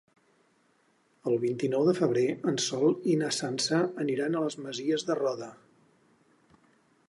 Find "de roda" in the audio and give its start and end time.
5.11-5.55